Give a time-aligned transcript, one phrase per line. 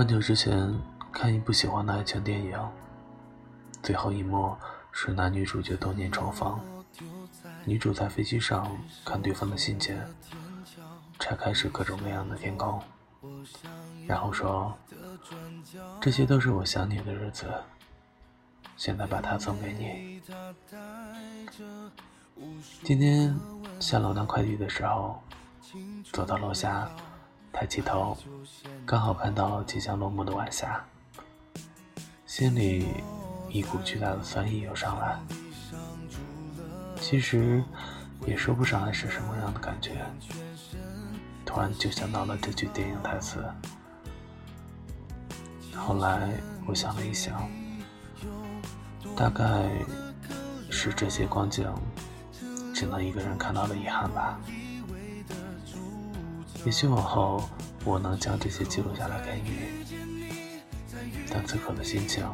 [0.00, 0.74] 很久之前
[1.12, 2.58] 看一部喜欢的爱情电影，
[3.82, 4.56] 最后一幕
[4.90, 6.58] 是男女主角多年重逢，
[7.66, 8.74] 女主在飞机上
[9.04, 10.02] 看对方的信件，
[11.18, 12.82] 拆开是各种各样的天空，
[14.06, 14.74] 然后说
[16.00, 17.52] ：“这些都是我想你的日子，
[18.78, 20.22] 现在把它送给你。”
[22.82, 23.38] 今天
[23.78, 25.22] 下楼拿快递的时候，
[26.10, 26.90] 走到楼下，
[27.52, 28.16] 抬起头，
[28.86, 30.84] 刚好看到即将落幕的晚霞，
[32.26, 32.88] 心里
[33.48, 35.18] 一股巨大的酸意涌上来。
[37.00, 37.62] 其实
[38.26, 40.04] 也说不上来是什么样的感觉，
[41.44, 43.44] 突然就想到了这句电影台词。
[45.74, 46.30] 后来
[46.66, 47.48] 我想了一想，
[49.16, 49.70] 大概
[50.70, 51.66] 是这些光景。
[52.72, 54.40] 只能一个人看到的遗憾吧。
[56.64, 57.42] 也许往后
[57.84, 59.50] 我能将这些记录下来给你，
[61.32, 62.24] 但此刻的心情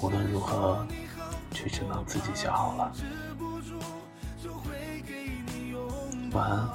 [0.00, 0.86] 无论如何，
[1.50, 2.92] 却只能自己消耗了。
[6.32, 6.68] 晚安，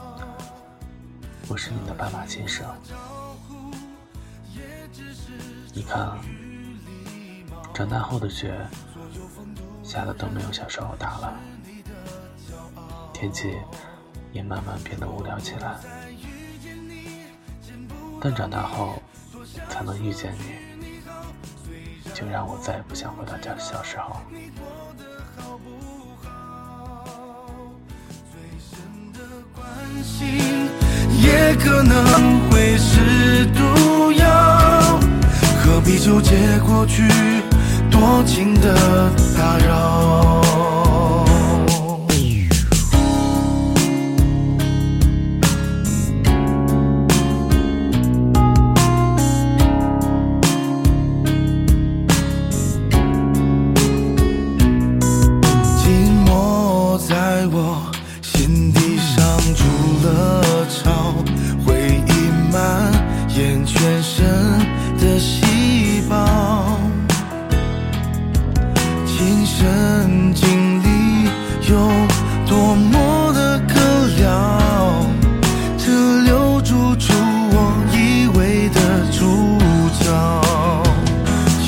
[1.47, 2.65] 我是你的斑马先生。
[5.73, 6.17] 你看，
[7.73, 8.55] 长大后的雪
[9.83, 11.33] 下的都没有小时候大了。
[13.11, 13.57] 天气
[14.31, 15.75] 也慢慢变得无聊起来，
[18.21, 19.01] 但长大后
[19.69, 24.17] 才能遇见你，就让我再也不想回到家小时候。
[31.21, 34.99] 也可能会是毒药，
[35.63, 37.07] 何必纠结过去
[37.89, 40.48] 多情的打扰？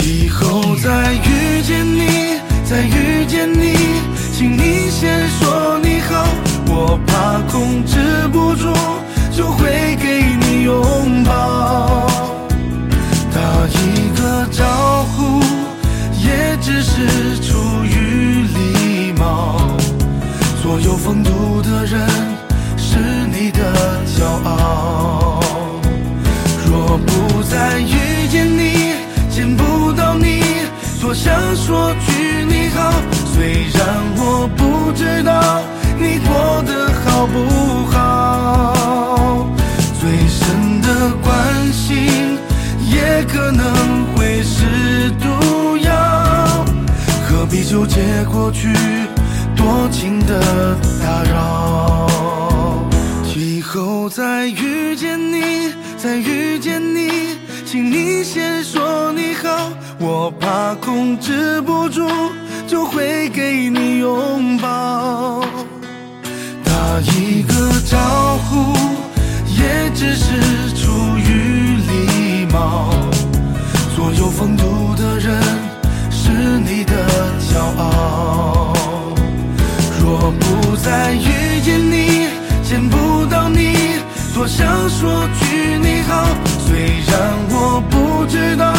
[0.04, 3.76] 以后再遇见你，再遇见你，
[4.34, 6.26] 请你先说你好，
[6.68, 8.74] 我怕控制不住
[9.32, 12.08] 就会给你拥抱，
[13.34, 15.40] 打一个招呼，
[16.24, 17.58] 也只是初
[20.92, 22.06] 有风度的人
[22.76, 22.98] 是
[23.32, 23.60] 你的
[24.06, 25.40] 骄傲
[26.68, 28.96] 若不再遇见你
[29.30, 30.42] 见不到你
[31.00, 32.92] 多想说句你好
[33.34, 33.88] 虽然
[34.18, 35.62] 我不知道
[35.98, 39.48] 你过得好不好
[39.98, 42.38] 最深的关心
[42.92, 46.66] 也可能会是毒药
[47.26, 48.68] 何必纠结过去
[54.10, 59.72] 再遇见你，再遇见你，请你先说你好。
[60.00, 62.08] 我怕控制不住，
[62.68, 65.41] 就会给你拥抱。
[84.62, 86.28] 想说句你好。
[86.68, 88.72] 虽然我不知道。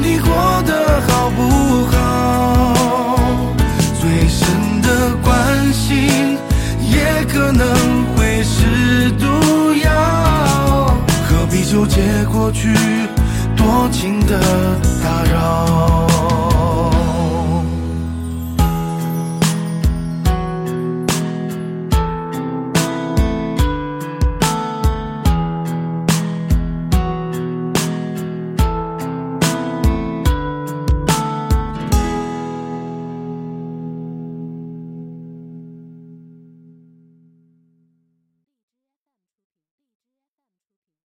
[0.00, 0.30] 你过
[0.64, 3.52] 得好不好？
[4.00, 6.38] 最深的关心
[6.80, 7.66] 也可能
[8.16, 9.26] 会是毒
[9.84, 10.96] 药，
[11.28, 12.72] 何必纠结过去
[13.54, 14.87] 多情的？